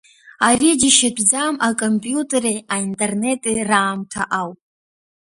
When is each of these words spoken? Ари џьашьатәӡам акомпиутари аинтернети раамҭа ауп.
Ари 0.47 0.69
џьашьатәӡам 0.79 1.55
акомпиутари 1.67 2.57
аинтернети 2.73 3.65
раамҭа 3.69 4.23
ауп. 4.39 4.59